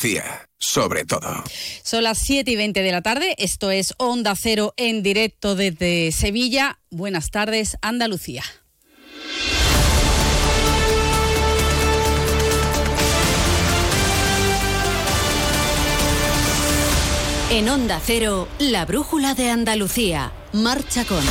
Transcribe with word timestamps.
Cía, 0.00 0.48
sobre 0.58 1.04
todo. 1.04 1.44
Son 1.82 2.04
las 2.04 2.16
7 2.18 2.50
y 2.50 2.56
20 2.56 2.82
de 2.82 2.90
la 2.90 3.02
tarde. 3.02 3.34
Esto 3.36 3.70
es 3.70 3.92
Onda 3.98 4.34
Cero 4.34 4.72
en 4.78 5.02
directo 5.02 5.54
desde 5.54 6.10
Sevilla. 6.10 6.78
Buenas 6.90 7.30
tardes, 7.30 7.76
Andalucía. 7.82 8.42
En 17.50 17.68
Onda 17.68 18.00
Cero, 18.02 18.48
la 18.58 18.86
brújula 18.86 19.34
de 19.34 19.50
Andalucía. 19.50 20.32
Marcha 20.54 21.04
con. 21.04 21.24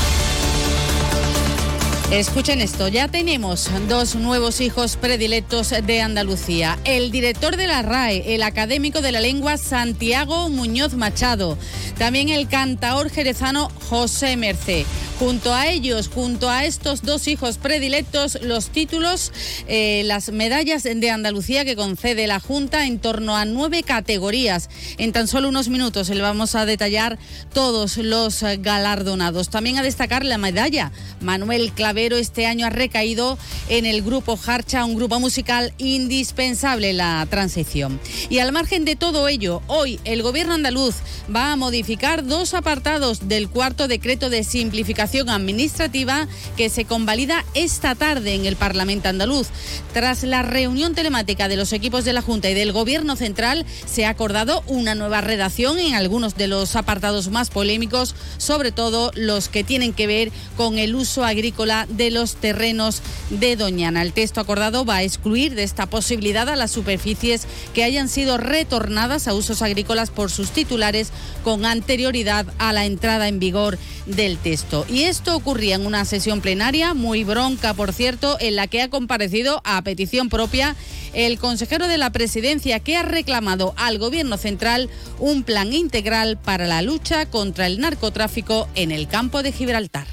Escuchen 2.11 2.59
esto, 2.59 2.87
ya 2.87 3.07
tenemos 3.07 3.69
dos 3.87 4.15
nuevos 4.15 4.61
hijos 4.61 4.95
predilectos 4.95 5.69
de 5.69 6.01
Andalucía. 6.01 6.79
El 6.83 7.11
director 7.11 7.55
de 7.55 7.67
la 7.67 7.83
RAE, 7.83 8.33
el 8.33 8.41
académico 8.41 9.01
de 9.01 9.11
la 9.11 9.21
lengua 9.21 9.57
Santiago 9.57 10.49
Muñoz 10.49 10.95
Machado. 10.95 11.55
También 11.99 12.29
el 12.29 12.47
cantaor 12.47 13.11
jerezano 13.11 13.69
José 13.89 14.37
Mercé. 14.37 14.87
Junto 15.19 15.53
a 15.53 15.67
ellos, 15.67 16.07
junto 16.07 16.49
a 16.49 16.63
estos 16.63 17.01
dos 17.01 17.27
hijos 17.27 17.57
predilectos, 17.57 18.39
los 18.41 18.69
títulos, 18.69 19.33
eh, 19.67 20.03
las 20.05 20.31
medallas 20.31 20.83
de 20.83 21.09
Andalucía 21.11 21.65
que 21.65 21.75
concede 21.75 22.25
la 22.25 22.39
Junta 22.39 22.85
en 22.85 22.99
torno 22.99 23.35
a 23.35 23.43
nueve 23.43 23.83
categorías. 23.83 24.69
En 24.97 25.11
tan 25.11 25.27
solo 25.27 25.49
unos 25.49 25.67
minutos 25.67 26.07
le 26.07 26.21
vamos 26.21 26.55
a 26.55 26.65
detallar 26.65 27.19
todos 27.53 27.97
los 27.97 28.43
galardonados. 28.59 29.49
También 29.49 29.77
a 29.77 29.83
destacar 29.83 30.23
la 30.23 30.37
medalla. 30.37 30.93
Manuel 31.19 31.73
Clavero 31.99 32.17
este 32.17 32.45
año 32.45 32.65
ha 32.65 32.69
recaído 32.69 33.37
en 33.67 33.85
el 33.85 34.01
grupo 34.01 34.39
Harcha, 34.45 34.85
un 34.85 34.95
grupo 34.95 35.19
musical 35.19 35.73
indispensable 35.79 36.91
en 36.91 36.97
la 36.97 37.27
transición. 37.29 37.99
Y 38.29 38.39
al 38.39 38.53
margen 38.53 38.85
de 38.85 38.95
todo 38.95 39.27
ello, 39.27 39.61
hoy 39.67 39.99
el 40.05 40.23
gobierno 40.23 40.53
andaluz 40.53 40.95
va 41.35 41.51
a 41.51 41.57
modificar 41.57 42.25
dos 42.25 42.53
apartados 42.53 43.27
del 43.27 43.49
cuarto 43.49 43.89
decreto 43.89 44.29
de 44.29 44.45
simplificación 44.45 45.29
administrativa 45.29 46.29
que 46.55 46.69
se 46.69 46.85
convalida 46.85 47.43
esta 47.53 47.95
tarde 47.95 48.33
en 48.33 48.45
el 48.45 48.55
Parlamento 48.55 49.09
andaluz. 49.09 49.47
Tras 49.91 50.23
la 50.23 50.41
reunión 50.41 50.95
telemática 50.95 51.49
de 51.49 51.57
los 51.57 51.73
equipos 51.73 52.05
de 52.05 52.13
la 52.13 52.21
Junta 52.21 52.49
y 52.49 52.53
del 52.53 52.71
Gobierno 52.71 53.17
Central, 53.17 53.65
se 53.85 54.05
ha 54.05 54.09
acordado 54.09 54.63
una 54.67 54.95
nueva 54.95 55.19
redacción 55.19 55.79
en 55.79 55.95
algunos 55.95 56.35
de 56.35 56.47
los 56.47 56.77
apartados 56.77 57.27
más 57.27 57.49
polémicos, 57.49 58.15
sobre 58.37 58.71
todo 58.71 59.11
los 59.15 59.49
que 59.49 59.65
tienen 59.65 59.91
que 59.91 60.07
ver 60.07 60.31
con 60.55 60.77
el 60.77 60.95
uso 60.95 61.25
agrícola 61.25 61.87
de 61.89 62.11
los 62.11 62.35
terrenos 62.35 63.01
de 63.29 63.55
Doñana. 63.55 64.01
El 64.01 64.13
texto 64.13 64.39
acordado 64.39 64.85
va 64.85 64.97
a 64.97 65.03
excluir 65.03 65.55
de 65.55 65.63
esta 65.63 65.87
posibilidad 65.87 66.47
a 66.49 66.55
las 66.55 66.71
superficies 66.71 67.47
que 67.73 67.83
hayan 67.83 68.09
sido 68.09 68.37
retornadas 68.37 69.27
a 69.27 69.33
usos 69.33 69.61
agrícolas 69.61 70.09
por 70.09 70.31
sus 70.31 70.51
titulares 70.51 71.11
con 71.43 71.65
anterioridad 71.65 72.45
a 72.57 72.73
la 72.73 72.85
entrada 72.85 73.27
en 73.27 73.39
vigor 73.39 73.77
del 74.05 74.37
texto. 74.37 74.85
Y 74.89 75.03
esto 75.03 75.35
ocurría 75.35 75.75
en 75.75 75.85
una 75.85 76.05
sesión 76.05 76.41
plenaria, 76.41 76.93
muy 76.93 77.23
bronca, 77.23 77.73
por 77.73 77.93
cierto, 77.93 78.37
en 78.39 78.55
la 78.55 78.67
que 78.67 78.81
ha 78.81 78.89
comparecido 78.89 79.61
a 79.63 79.81
petición 79.81 80.29
propia 80.29 80.75
el 81.13 81.39
consejero 81.39 81.87
de 81.87 81.97
la 81.97 82.11
presidencia 82.11 82.79
que 82.79 82.97
ha 82.97 83.03
reclamado 83.03 83.73
al 83.77 83.97
gobierno 83.97 84.37
central 84.37 84.89
un 85.19 85.43
plan 85.43 85.73
integral 85.73 86.37
para 86.37 86.67
la 86.67 86.81
lucha 86.81 87.25
contra 87.25 87.67
el 87.67 87.79
narcotráfico 87.79 88.67
en 88.75 88.91
el 88.91 89.07
campo 89.07 89.43
de 89.43 89.51
Gibraltar. 89.51 90.07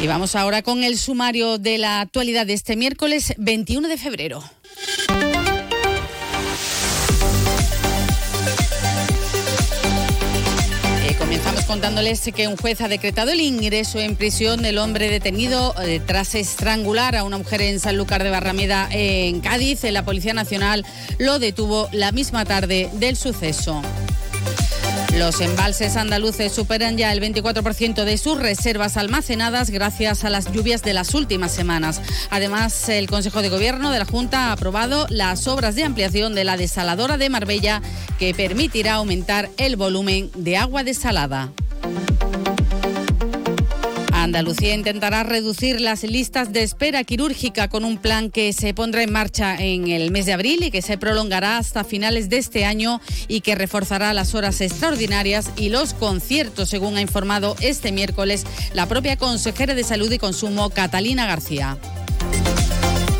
Y 0.00 0.06
vamos 0.06 0.34
ahora 0.34 0.62
con 0.62 0.82
el 0.82 0.96
sumario 0.96 1.58
de 1.58 1.76
la 1.76 2.00
actualidad 2.00 2.46
de 2.46 2.54
este 2.54 2.74
miércoles 2.74 3.34
21 3.36 3.86
de 3.88 3.98
febrero. 3.98 4.42
Comenzamos 11.30 11.64
contándoles 11.64 12.28
que 12.34 12.48
un 12.48 12.56
juez 12.56 12.80
ha 12.80 12.88
decretado 12.88 13.30
el 13.30 13.40
ingreso 13.40 14.00
en 14.00 14.16
prisión 14.16 14.62
del 14.62 14.78
hombre 14.78 15.08
detenido 15.08 15.74
eh, 15.80 16.00
tras 16.04 16.34
estrangular 16.34 17.14
a 17.14 17.22
una 17.22 17.38
mujer 17.38 17.62
en 17.62 17.78
Sanlúcar 17.78 18.24
de 18.24 18.30
Barrameda 18.30 18.88
en 18.90 19.40
Cádiz. 19.40 19.84
La 19.84 20.04
Policía 20.04 20.34
Nacional 20.34 20.84
lo 21.18 21.38
detuvo 21.38 21.88
la 21.92 22.10
misma 22.10 22.44
tarde 22.44 22.90
del 22.94 23.16
suceso. 23.16 23.80
Los 25.16 25.40
embalses 25.40 25.96
andaluces 25.96 26.52
superan 26.52 26.96
ya 26.96 27.12
el 27.12 27.20
24% 27.20 28.04
de 28.04 28.16
sus 28.16 28.38
reservas 28.38 28.96
almacenadas 28.96 29.70
gracias 29.70 30.24
a 30.24 30.30
las 30.30 30.52
lluvias 30.52 30.82
de 30.82 30.94
las 30.94 31.14
últimas 31.14 31.52
semanas. 31.52 32.00
Además, 32.30 32.88
el 32.88 33.08
Consejo 33.08 33.42
de 33.42 33.48
Gobierno 33.48 33.90
de 33.90 33.98
la 33.98 34.04
Junta 34.04 34.48
ha 34.48 34.52
aprobado 34.52 35.06
las 35.10 35.46
obras 35.48 35.74
de 35.74 35.84
ampliación 35.84 36.34
de 36.34 36.44
la 36.44 36.56
desaladora 36.56 37.16
de 37.16 37.28
Marbella 37.28 37.82
que 38.18 38.34
permitirá 38.34 38.94
aumentar 38.94 39.50
el 39.58 39.76
volumen 39.76 40.30
de 40.34 40.56
agua 40.56 40.84
desalada. 40.84 41.50
Andalucía 44.30 44.74
intentará 44.74 45.24
reducir 45.24 45.80
las 45.80 46.04
listas 46.04 46.52
de 46.52 46.62
espera 46.62 47.02
quirúrgica 47.02 47.66
con 47.66 47.84
un 47.84 47.98
plan 47.98 48.30
que 48.30 48.52
se 48.52 48.72
pondrá 48.72 49.02
en 49.02 49.12
marcha 49.12 49.56
en 49.56 49.88
el 49.88 50.12
mes 50.12 50.24
de 50.24 50.32
abril 50.32 50.62
y 50.62 50.70
que 50.70 50.82
se 50.82 50.96
prolongará 50.96 51.58
hasta 51.58 51.82
finales 51.82 52.28
de 52.28 52.38
este 52.38 52.64
año 52.64 53.00
y 53.26 53.40
que 53.40 53.56
reforzará 53.56 54.14
las 54.14 54.36
horas 54.36 54.60
extraordinarias 54.60 55.50
y 55.56 55.70
los 55.70 55.94
conciertos, 55.94 56.68
según 56.68 56.96
ha 56.96 57.00
informado 57.00 57.56
este 57.60 57.90
miércoles 57.90 58.46
la 58.72 58.86
propia 58.86 59.16
consejera 59.16 59.74
de 59.74 59.82
Salud 59.82 60.12
y 60.12 60.18
Consumo, 60.18 60.70
Catalina 60.70 61.26
García. 61.26 61.76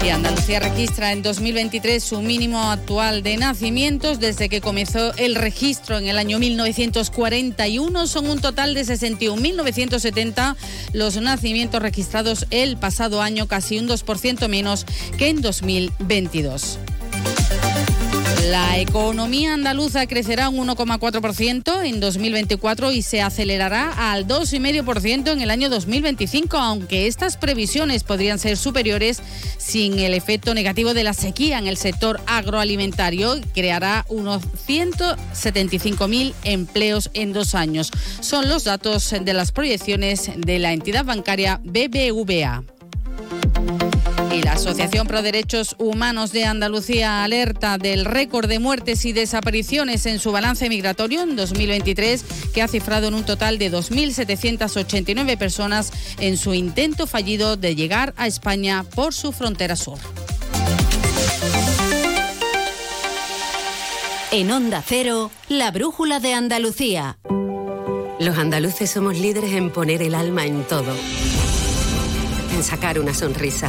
Y 0.03 0.09
Andalucía 0.09 0.61
registra 0.61 1.12
en 1.12 1.22
2023 1.22 2.03
su 2.03 2.22
mínimo 2.22 2.71
actual 2.71 3.22
de 3.22 3.37
nacimientos 3.37 4.19
desde 4.19 4.49
que 4.49 4.62
comenzó 4.62 5.12
el 5.16 5.34
registro 5.34 5.99
en 5.99 6.09
el 6.09 6.16
año 6.16 6.38
1941. 6.38 8.06
Son 8.06 8.28
un 8.28 8.41
total 8.41 8.72
de 8.72 8.83
61.970 8.83 10.56
los 10.94 11.21
nacimientos 11.21 11.83
registrados 11.83 12.47
el 12.50 12.78
pasado 12.78 13.21
año, 13.21 13.47
casi 13.47 13.78
un 13.78 13.88
2% 13.88 14.49
menos 14.49 14.87
que 15.19 15.28
en 15.28 15.43
2022. 15.43 16.78
La 18.49 18.78
economía 18.78 19.53
andaluza 19.53 20.06
crecerá 20.06 20.49
un 20.49 20.67
1,4% 20.67 21.84
en 21.84 22.01
2024 22.01 22.91
y 22.91 23.03
se 23.03 23.21
acelerará 23.21 24.12
al 24.12 24.27
2,5% 24.27 25.31
en 25.31 25.41
el 25.43 25.51
año 25.51 25.69
2025, 25.69 26.56
aunque 26.56 27.06
estas 27.06 27.37
previsiones 27.37 28.03
podrían 28.03 28.39
ser 28.39 28.56
superiores 28.56 29.21
sin 29.59 29.99
el 29.99 30.15
efecto 30.15 30.55
negativo 30.55 30.95
de 30.95 31.05
la 31.05 31.12
sequía 31.12 31.59
en 31.59 31.67
el 31.67 31.77
sector 31.77 32.19
agroalimentario. 32.27 33.34
Creará 33.53 34.06
unos 34.09 34.43
175.000 34.67 36.33
empleos 36.45 37.11
en 37.12 37.34
dos 37.34 37.55
años. 37.55 37.91
Son 38.21 38.49
los 38.49 38.65
datos 38.65 39.15
de 39.21 39.34
las 39.34 39.53
proyecciones 39.53 40.31
de 40.34 40.59
la 40.59 40.73
entidad 40.73 41.05
bancaria 41.05 41.61
BBVA. 41.62 42.65
Y 44.33 44.43
la 44.43 44.53
Asociación 44.53 45.09
Pro 45.09 45.23
Derechos 45.23 45.75
Humanos 45.79 46.31
de 46.31 46.45
Andalucía 46.45 47.25
alerta 47.25 47.79
del 47.79 48.05
récord 48.05 48.49
de 48.49 48.61
muertes 48.61 49.05
y 49.05 49.13
desapariciones 49.13 50.07
en 50.07 50.21
su 50.21 50.31
balance 50.31 50.69
migratorio 50.69 51.23
en 51.23 51.35
2023, 51.35 52.25
que 52.55 52.63
ha 52.63 52.69
cifrado 52.69 53.09
en 53.09 53.15
un 53.15 53.25
total 53.25 53.59
de 53.59 53.73
2.789 53.73 55.37
personas 55.37 55.93
en 56.21 56.37
su 56.37 56.55
intento 56.55 57.09
fallido 57.09 57.57
de 57.57 57.75
llegar 57.75 58.15
a 58.17 58.29
España 58.29 58.85
por 58.95 59.15
su 59.15 59.33
frontera 59.33 59.75
sur. 59.75 59.99
En 64.31 64.53
Onda 64.53 64.85
Cero, 64.87 65.33
la 65.49 65.73
brújula 65.73 66.21
de 66.21 66.35
Andalucía. 66.35 67.19
Los 68.21 68.39
andaluces 68.39 68.91
somos 68.91 69.19
líderes 69.19 69.55
en 69.55 69.71
poner 69.71 70.03
el 70.03 70.15
alma 70.15 70.47
en 70.47 70.62
todo, 70.62 70.95
en 72.55 72.62
sacar 72.62 73.00
una 73.00 73.12
sonrisa 73.12 73.69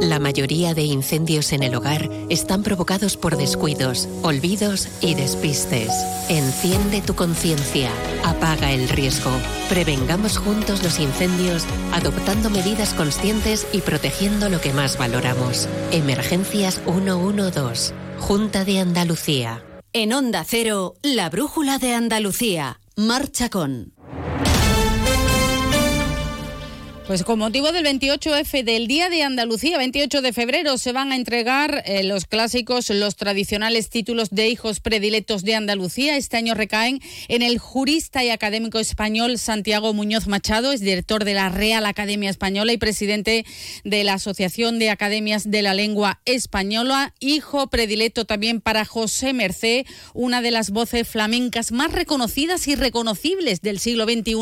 La 0.00 0.20
mayoría 0.20 0.74
de 0.74 0.82
incendios 0.82 1.52
en 1.52 1.62
el 1.62 1.74
hogar 1.74 2.08
están 2.28 2.62
provocados 2.62 3.16
por 3.16 3.36
descuidos, 3.36 4.08
olvidos 4.22 4.88
y 5.00 5.14
despistes. 5.14 5.90
Enciende 6.28 7.00
tu 7.00 7.14
conciencia, 7.14 7.90
apaga 8.22 8.70
el 8.72 8.88
riesgo. 8.88 9.30
Prevengamos 9.68 10.38
juntos 10.38 10.82
los 10.82 11.00
incendios 11.00 11.64
adoptando 11.92 12.50
medidas 12.50 12.94
conscientes 12.94 13.66
y 13.72 13.80
protegiendo 13.80 14.48
lo 14.48 14.60
que 14.60 14.72
más 14.72 14.98
valoramos. 14.98 15.68
Emergencias 15.90 16.80
112, 16.84 17.94
Junta 18.18 18.64
de 18.64 18.80
Andalucía. 18.80 19.64
En 19.94 20.12
Onda 20.12 20.44
Cero, 20.46 20.94
la 21.02 21.30
brújula 21.30 21.78
de 21.78 21.94
Andalucía. 21.94 22.78
Marcha 22.94 23.48
con. 23.48 23.97
Pues 27.08 27.24
con 27.24 27.38
motivo 27.38 27.72
del 27.72 27.86
28F 27.86 28.64
del 28.64 28.86
Día 28.86 29.08
de 29.08 29.22
Andalucía, 29.22 29.78
28 29.78 30.20
de 30.20 30.34
febrero, 30.34 30.76
se 30.76 30.92
van 30.92 31.10
a 31.10 31.16
entregar 31.16 31.82
eh, 31.86 32.04
los 32.04 32.26
clásicos, 32.26 32.90
los 32.90 33.16
tradicionales 33.16 33.88
títulos 33.88 34.28
de 34.28 34.48
hijos 34.48 34.80
predilectos 34.80 35.42
de 35.42 35.54
Andalucía. 35.54 36.18
Este 36.18 36.36
año 36.36 36.52
recaen 36.52 37.00
en 37.28 37.40
el 37.40 37.56
jurista 37.56 38.22
y 38.24 38.28
académico 38.28 38.78
español 38.78 39.38
Santiago 39.38 39.94
Muñoz 39.94 40.26
Machado, 40.26 40.70
es 40.70 40.82
director 40.82 41.24
de 41.24 41.32
la 41.32 41.48
Real 41.48 41.86
Academia 41.86 42.28
Española 42.28 42.74
y 42.74 42.76
presidente 42.76 43.46
de 43.84 44.04
la 44.04 44.12
Asociación 44.12 44.78
de 44.78 44.90
Academias 44.90 45.50
de 45.50 45.62
la 45.62 45.72
Lengua 45.72 46.20
Española. 46.26 47.14
Hijo 47.20 47.68
predilecto 47.70 48.26
también 48.26 48.60
para 48.60 48.84
José 48.84 49.32
Mercé, 49.32 49.86
una 50.12 50.42
de 50.42 50.50
las 50.50 50.68
voces 50.68 51.08
flamencas 51.08 51.72
más 51.72 51.90
reconocidas 51.90 52.68
y 52.68 52.74
reconocibles 52.74 53.62
del 53.62 53.78
siglo 53.78 54.04
XXI 54.04 54.34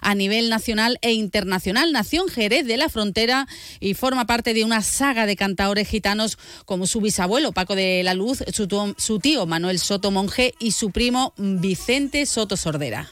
a 0.00 0.14
nivel 0.16 0.48
nacional 0.48 0.98
e 1.00 1.12
internacional 1.12 1.92
Jerez 2.28 2.66
de 2.66 2.76
la 2.76 2.88
Frontera 2.88 3.46
y 3.80 3.94
forma 3.94 4.26
parte 4.26 4.54
de 4.54 4.64
una 4.64 4.82
saga 4.82 5.26
de 5.26 5.36
cantaores 5.36 5.88
gitanos 5.88 6.38
como 6.64 6.86
su 6.86 7.00
bisabuelo 7.00 7.52
Paco 7.52 7.74
de 7.74 8.02
la 8.02 8.14
Luz, 8.14 8.42
su, 8.52 9.18
tío 9.20 9.46
Manuel 9.46 9.78
Soto 9.78 10.10
Monje 10.10 10.54
y 10.58 10.72
su 10.72 10.90
primo 10.90 11.34
Vicente 11.36 12.24
Soto 12.26 12.56
Sordera. 12.56 13.10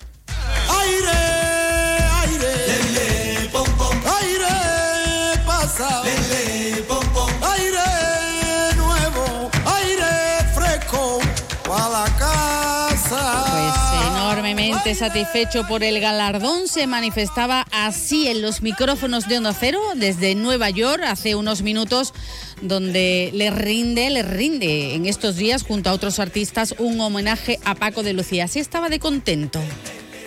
Satisfecho 14.94 15.66
por 15.66 15.82
el 15.82 16.00
galardón 16.00 16.68
se 16.68 16.86
manifestaba 16.86 17.66
así 17.72 18.28
en 18.28 18.40
los 18.40 18.62
micrófonos 18.62 19.26
de 19.26 19.38
Onda 19.38 19.52
Cero 19.52 19.80
desde 19.96 20.34
Nueva 20.34 20.70
York 20.70 21.02
hace 21.04 21.34
unos 21.34 21.62
minutos, 21.62 22.14
donde 22.62 23.30
le 23.34 23.50
rinde, 23.50 24.10
le 24.10 24.22
rinde 24.22 24.94
en 24.94 25.06
estos 25.06 25.36
días 25.36 25.64
junto 25.64 25.90
a 25.90 25.92
otros 25.92 26.20
artistas 26.20 26.74
un 26.78 27.00
homenaje 27.00 27.58
a 27.64 27.74
Paco 27.74 28.02
de 28.02 28.12
Lucía. 28.12 28.44
Así 28.44 28.60
estaba 28.60 28.88
de 28.88 29.00
contento. 29.00 29.60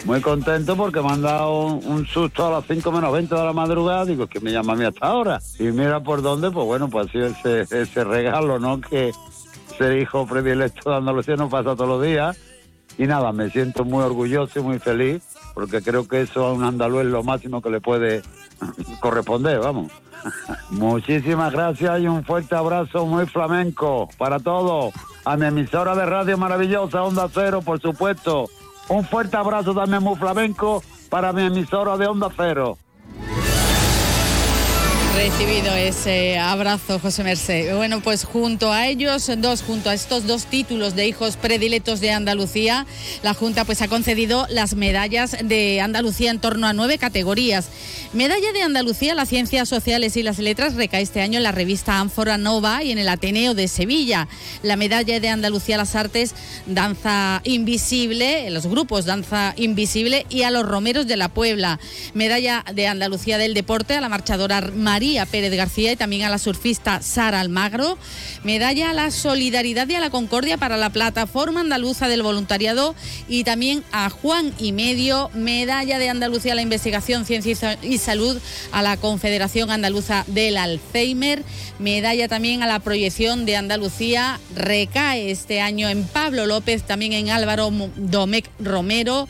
Muy 0.06 0.20
contento 0.20 0.76
porque 0.76 1.02
me 1.02 1.10
han 1.10 1.22
dado 1.22 1.66
un, 1.76 2.06
susto 2.06 2.48
a 2.48 2.52
las 2.52 2.66
5 2.68 2.92
menos 2.92 3.14
20 3.14 3.34
de 3.34 3.44
la 3.44 3.54
madrugada. 3.54 4.06
Digo, 4.06 4.28
que 4.28 4.40
me 4.40 4.52
llama 4.52 4.74
a 4.74 4.76
mí 4.76 4.84
hasta 4.84 5.08
ahora. 5.08 5.40
Y 5.58 5.64
mira 5.64 6.02
por 6.02 6.22
dónde, 6.22 6.52
pues 6.52 6.66
bueno, 6.66 6.90
pues 6.90 7.08
ha 7.16 7.50
ese 7.50 8.04
regalo, 8.04 8.60
¿no? 8.60 8.82
Que 8.82 9.12
ser 9.78 9.98
hijo 9.98 10.28
predilecto 10.28 10.90
de 10.90 10.98
Andalucía 10.98 11.36
no 11.36 11.50
pasa 11.50 11.76
todos 11.76 11.88
los 11.88 12.04
días 12.04 12.38
y 13.00 13.08
nada, 13.08 13.32
me 13.32 13.50
siento 13.50 13.86
muy 13.86 14.04
orgulloso 14.04 14.60
y 14.60 14.62
muy 14.62 14.78
feliz 14.78 15.24
porque 15.54 15.82
creo 15.82 16.06
que 16.06 16.22
eso 16.22 16.46
a 16.46 16.52
un 16.52 16.66
andaluz 16.66 17.06
es 17.06 17.08
lo 17.08 17.24
máximo 17.24 17.62
que 17.62 17.70
le 17.70 17.80
puede 17.80 18.22
corresponder, 19.00 19.60
vamos. 19.60 19.90
Muchísimas 20.70 21.54
gracias 21.54 22.02
y 22.02 22.08
un 22.10 22.26
fuerte 22.26 22.56
abrazo 22.56 23.06
muy 23.06 23.26
flamenco 23.26 24.10
para 24.18 24.38
todos. 24.38 24.94
A 25.24 25.38
mi 25.38 25.46
emisora 25.46 25.96
de 25.96 26.06
radio 26.06 26.38
maravillosa, 26.38 27.02
Onda 27.02 27.30
Cero, 27.34 27.62
por 27.62 27.80
supuesto. 27.80 28.50
Un 28.90 29.06
fuerte 29.06 29.38
abrazo 29.38 29.74
también 29.74 30.04
muy 30.04 30.18
flamenco 30.18 30.84
para 31.10 31.32
mi 31.32 31.44
emisora 31.44 31.96
de 31.96 32.06
Onda 32.06 32.30
Cero 32.36 32.78
recibido 35.16 35.74
ese 35.76 36.38
abrazo, 36.38 37.00
José 37.00 37.24
Merced. 37.24 37.76
Bueno, 37.76 38.02
pues 38.02 38.24
junto 38.24 38.72
a 38.72 38.88
ellos, 38.88 39.30
dos, 39.38 39.62
junto 39.62 39.90
a 39.90 39.94
estos 39.94 40.28
dos 40.28 40.46
títulos 40.46 40.96
de 40.96 41.08
hijos 41.08 41.38
predilectos 41.38 42.00
de 42.00 42.12
Andalucía, 42.12 42.86
la 43.24 43.34
Junta 43.34 43.66
pues 43.66 43.82
ha 43.82 43.88
concedido 43.88 44.46
las 44.50 44.76
medallas 44.76 45.36
de 45.44 45.82
Andalucía 45.82 46.32
en 46.32 46.40
torno 46.40 46.68
a 46.68 46.74
nueve 46.74 46.98
categorías. 46.98 47.68
Medalla 48.14 48.52
de 48.54 48.64
Andalucía, 48.64 49.14
las 49.14 49.30
ciencias 49.30 49.70
sociales 49.70 50.18
y 50.18 50.24
las 50.24 50.40
letras 50.40 50.76
recae 50.76 51.02
este 51.02 51.22
año 51.22 51.38
en 51.38 51.44
la 51.44 51.52
revista 51.52 52.00
Ánfora 52.00 52.38
Nova 52.38 52.84
y 52.84 52.92
en 52.92 52.98
el 52.98 53.10
Ateneo 53.10 53.54
de 53.54 53.68
Sevilla. 53.68 54.28
La 54.64 54.78
medalla 54.78 55.20
de 55.20 55.30
Andalucía 55.30 55.78
las 55.78 55.96
artes, 55.96 56.34
danza 56.66 57.42
invisible, 57.44 58.50
los 58.50 58.68
grupos 58.68 59.06
danza 59.06 59.54
invisible 59.58 60.26
y 60.30 60.44
a 60.44 60.52
los 60.52 60.66
romeros 60.66 61.08
de 61.08 61.18
la 61.18 61.30
Puebla. 61.30 61.80
Medalla 62.14 62.64
de 62.74 62.88
Andalucía 62.88 63.38
del 63.38 63.54
deporte 63.54 63.96
a 63.96 64.02
la 64.02 64.10
marchadora 64.10 64.62
María 64.76 65.09
a 65.18 65.26
Pérez 65.26 65.54
García 65.54 65.92
y 65.92 65.96
también 65.96 66.24
a 66.24 66.30
la 66.30 66.38
surfista 66.38 67.02
Sara 67.02 67.40
Almagro. 67.40 67.98
Medalla 68.44 68.92
a 68.92 68.94
la 68.94 69.12
solidaridad 69.12 69.88
y 69.90 69.96
a 69.96 70.00
la 70.00 70.10
concordia 70.10 70.58
para 70.58 70.78
la 70.78 70.92
plataforma 70.92 71.62
andaluza 71.62 72.08
del 72.08 72.24
voluntariado 72.24 72.96
y 73.28 73.44
también 73.44 73.84
a 73.92 74.10
Juan 74.10 74.54
y 74.60 74.72
Medio. 74.72 75.30
Medalla 75.34 76.00
de 76.00 76.10
Andalucía 76.10 76.54
a 76.54 76.56
la 76.56 76.62
investigación, 76.62 77.26
ciencia 77.26 77.78
y 77.82 77.98
salud 77.98 78.40
a 78.72 78.82
la 78.82 78.98
Confederación 78.98 79.72
Andaluza 79.72 80.24
del 80.28 80.58
Alzheimer. 80.58 81.44
Medalla 81.80 82.28
también 82.28 82.64
a 82.64 82.68
la 82.68 82.80
proyección 82.80 83.46
de 83.46 83.56
Andalucía. 83.56 84.40
Recae 84.56 85.32
este 85.32 85.62
año 85.62 85.88
en 85.90 86.04
Pablo 86.04 86.46
López, 86.46 86.84
también 86.84 87.14
en 87.14 87.30
Álvaro 87.30 87.72
Domecq 87.96 88.50
Romero. 88.60 89.28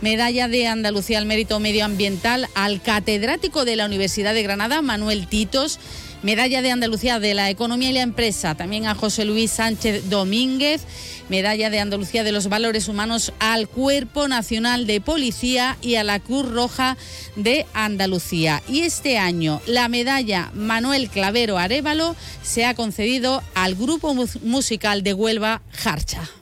Medalla 0.00 0.48
de 0.48 0.66
Andalucía 0.66 1.18
al 1.18 1.26
mérito 1.26 1.60
medioambiental 1.60 2.48
al 2.54 2.80
catedrático 2.80 3.64
de 3.64 3.76
la 3.76 3.84
Universidad 3.84 4.32
de 4.32 4.42
Granada, 4.42 4.80
Manuel 4.80 5.09
Titos. 5.28 5.78
Medalla 6.22 6.60
de 6.60 6.70
Andalucía 6.70 7.18
de 7.18 7.32
la 7.32 7.48
Economía 7.48 7.90
y 7.90 7.94
la 7.94 8.02
Empresa, 8.02 8.54
también 8.54 8.86
a 8.86 8.94
José 8.94 9.24
Luis 9.24 9.50
Sánchez 9.52 10.10
Domínguez. 10.10 10.82
Medalla 11.30 11.70
de 11.70 11.80
Andalucía 11.80 12.24
de 12.24 12.32
los 12.32 12.48
Valores 12.48 12.88
Humanos 12.88 13.32
al 13.38 13.68
Cuerpo 13.68 14.28
Nacional 14.28 14.86
de 14.86 15.00
Policía 15.00 15.78
y 15.80 15.94
a 15.94 16.04
la 16.04 16.18
Cruz 16.18 16.48
Roja 16.48 16.96
de 17.36 17.66
Andalucía. 17.72 18.62
Y 18.68 18.80
este 18.80 19.16
año 19.16 19.62
la 19.66 19.88
medalla 19.88 20.50
Manuel 20.54 21.08
Clavero 21.08 21.56
Arevalo 21.56 22.16
se 22.42 22.66
ha 22.66 22.74
concedido 22.74 23.42
al 23.54 23.76
grupo 23.76 24.14
musical 24.42 25.02
de 25.02 25.14
Huelva, 25.14 25.62
Jarcha. 25.72 26.39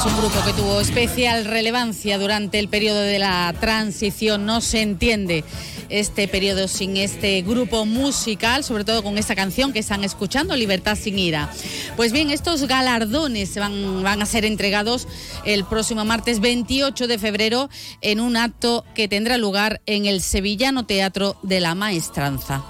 Es 0.00 0.06
un 0.06 0.16
grupo 0.16 0.42
que 0.46 0.54
tuvo 0.54 0.80
especial 0.80 1.44
relevancia 1.44 2.18
durante 2.18 2.58
el 2.58 2.68
periodo 2.68 3.00
de 3.00 3.18
la 3.18 3.54
transición. 3.60 4.46
No 4.46 4.62
se 4.62 4.80
entiende 4.80 5.44
este 5.90 6.26
periodo 6.26 6.68
sin 6.68 6.96
este 6.96 7.42
grupo 7.42 7.84
musical, 7.84 8.64
sobre 8.64 8.84
todo 8.84 9.02
con 9.02 9.18
esta 9.18 9.34
canción 9.34 9.74
que 9.74 9.78
están 9.80 10.02
escuchando, 10.02 10.56
Libertad 10.56 10.96
sin 10.96 11.18
ira. 11.18 11.50
Pues 11.96 12.12
bien, 12.12 12.30
estos 12.30 12.66
galardones 12.66 13.54
van, 13.56 14.22
a 14.22 14.26
ser 14.26 14.46
entregados 14.46 15.06
el 15.44 15.64
próximo 15.64 16.04
martes 16.06 16.40
28 16.40 17.06
de 17.06 17.18
febrero 17.18 17.68
en 18.00 18.20
un 18.20 18.38
acto 18.38 18.86
que 18.94 19.06
tendrá 19.06 19.36
lugar 19.36 19.82
en 19.84 20.06
el 20.06 20.22
Sevillano 20.22 20.86
Teatro 20.86 21.36
de 21.42 21.60
la 21.60 21.74
Maestranza. 21.74 22.64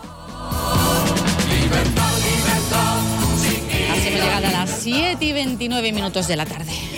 Así 3.92 4.08
hemos 4.08 4.20
llegado 4.20 4.46
a 4.48 4.50
las 4.50 4.80
7 4.80 5.24
y 5.24 5.32
29 5.32 5.92
minutos 5.92 6.26
de 6.26 6.36
la 6.36 6.46
tarde. 6.46 6.89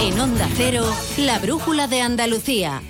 En 0.00 0.18
Onda 0.18 0.48
Cero, 0.56 0.84
la 1.16 1.38
brújula 1.38 1.86
de 1.86 2.02
Andalucía. 2.02 2.82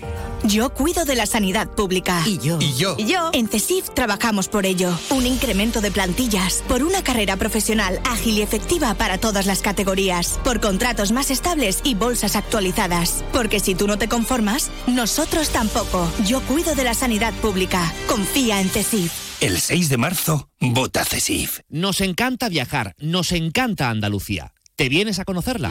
Yo 0.44 0.70
cuido 0.70 1.04
de 1.04 1.14
la 1.14 1.26
sanidad 1.26 1.68
pública. 1.68 2.22
Y 2.26 2.38
yo. 2.38 2.58
Y 2.61 2.75
yo. 2.75 2.96
Y 2.99 3.06
yo. 3.06 3.30
En 3.32 3.49
CESIF 3.49 3.90
trabajamos 3.94 4.49
por 4.49 4.66
ello. 4.66 4.90
Un 5.11 5.26
incremento 5.26 5.80
de 5.80 5.90
plantillas. 5.90 6.64
Por 6.66 6.82
una 6.82 7.04
carrera 7.04 7.37
profesional 7.37 8.00
ágil 8.04 8.38
y 8.38 8.42
efectiva 8.42 8.94
para 8.94 9.18
todas 9.18 9.46
las 9.46 9.62
categorías. 9.62 10.40
Por 10.42 10.61
contratos 10.61 11.12
más 11.12 11.30
estables 11.30 11.80
y 11.84 11.94
bolsas 11.94 12.34
actualizadas. 12.34 13.25
Porque 13.32 13.61
si 13.61 13.75
tú 13.75 13.87
no 13.87 13.99
te 13.99 14.08
conformas, 14.08 14.70
nosotros 14.87 15.50
tampoco. 15.50 16.11
Yo 16.26 16.40
cuido 16.42 16.75
de 16.75 16.84
la 16.84 16.94
sanidad 16.94 17.32
pública. 17.34 17.92
Confía 18.08 18.61
en 18.61 18.68
CESIF. 18.68 19.12
El 19.40 19.61
6 19.61 19.88
de 19.88 19.96
marzo, 19.96 20.49
vota 20.61 21.04
CESIF. 21.04 21.61
Nos 21.68 22.00
encanta 22.00 22.49
viajar. 22.49 22.94
Nos 22.99 23.32
encanta 23.32 23.90
Andalucía. 23.90 24.54
¿Te 24.76 24.88
vienes 24.88 25.18
a 25.18 25.25
conocerla? 25.25 25.70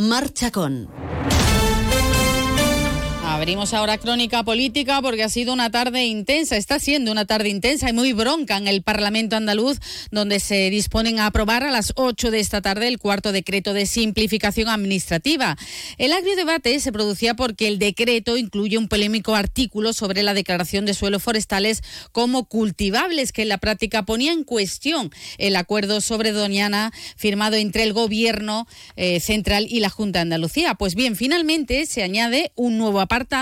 Marcha 0.00 0.50
con. 0.50 1.09
Abrimos 3.50 3.74
ahora 3.74 3.98
crónica 3.98 4.44
política 4.44 5.02
porque 5.02 5.24
ha 5.24 5.28
sido 5.28 5.52
una 5.52 5.72
tarde 5.72 6.04
intensa, 6.04 6.56
está 6.56 6.78
siendo 6.78 7.10
una 7.10 7.24
tarde 7.24 7.48
intensa 7.48 7.90
y 7.90 7.92
muy 7.92 8.12
bronca 8.12 8.56
en 8.56 8.68
el 8.68 8.82
Parlamento 8.82 9.34
andaluz, 9.34 9.80
donde 10.12 10.38
se 10.38 10.70
disponen 10.70 11.18
a 11.18 11.26
aprobar 11.26 11.64
a 11.64 11.72
las 11.72 11.92
8 11.96 12.30
de 12.30 12.38
esta 12.38 12.62
tarde 12.62 12.86
el 12.86 13.00
cuarto 13.00 13.32
decreto 13.32 13.72
de 13.72 13.86
simplificación 13.86 14.68
administrativa. 14.68 15.58
El 15.98 16.12
agrio 16.12 16.36
debate 16.36 16.78
se 16.78 16.92
producía 16.92 17.34
porque 17.34 17.66
el 17.66 17.80
decreto 17.80 18.36
incluye 18.36 18.78
un 18.78 18.86
polémico 18.86 19.34
artículo 19.34 19.94
sobre 19.94 20.22
la 20.22 20.32
declaración 20.32 20.86
de 20.86 20.94
suelos 20.94 21.24
forestales 21.24 21.82
como 22.12 22.44
cultivables, 22.44 23.32
que 23.32 23.42
en 23.42 23.48
la 23.48 23.58
práctica 23.58 24.04
ponía 24.04 24.30
en 24.30 24.44
cuestión 24.44 25.10
el 25.38 25.56
acuerdo 25.56 26.00
sobre 26.00 26.30
Doñana 26.30 26.92
firmado 27.16 27.56
entre 27.56 27.82
el 27.82 27.94
Gobierno 27.94 28.68
eh, 28.94 29.18
central 29.18 29.66
y 29.68 29.80
la 29.80 29.90
Junta 29.90 30.20
de 30.20 30.22
Andalucía. 30.22 30.74
Pues 30.74 30.94
bien, 30.94 31.16
finalmente 31.16 31.86
se 31.86 32.04
añade 32.04 32.52
un 32.54 32.78
nuevo 32.78 33.00
apartado 33.00 33.39